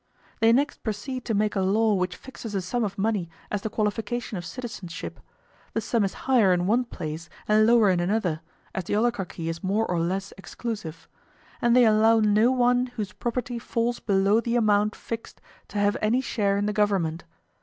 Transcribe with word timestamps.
They 0.39 0.51
next 0.51 0.81
proceed 0.81 1.25
to 1.25 1.35
make 1.35 1.55
a 1.55 1.59
law 1.61 1.93
which 1.93 2.15
fixes 2.15 2.55
a 2.55 2.61
sum 2.61 2.83
of 2.83 2.97
money 2.97 3.29
as 3.51 3.61
the 3.61 3.69
qualification 3.69 4.35
of 4.35 4.43
citizenship; 4.47 5.19
the 5.73 5.79
sum 5.81 6.03
is 6.03 6.15
higher 6.25 6.51
in 6.53 6.65
one 6.65 6.85
place 6.85 7.29
and 7.47 7.67
lower 7.67 7.91
in 7.91 7.99
another, 7.99 8.41
as 8.73 8.85
the 8.85 8.95
oligarchy 8.95 9.47
is 9.47 9.63
more 9.63 9.85
or 9.85 9.99
less 9.99 10.33
exclusive; 10.39 11.07
and 11.61 11.75
they 11.75 11.85
allow 11.85 12.19
no 12.19 12.51
one 12.51 12.87
whose 12.87 13.13
property 13.13 13.59
falls 13.59 13.99
below 13.99 14.39
the 14.41 14.55
amount 14.55 14.95
fixed 14.95 15.39
to 15.67 15.77
have 15.77 15.95
any 16.01 16.19
share 16.19 16.57
in 16.57 16.65
the 16.65 16.73
government. 16.73 17.23